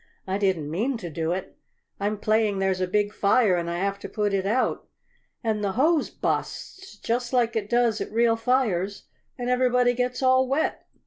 [0.25, 1.57] I didn't mean to do it.
[1.99, 4.87] I'm playing there's a big fire and I have to put it out.
[5.43, 9.03] And the hose busts just like it does at real fires
[9.37, 10.87] and everybody gets all wet.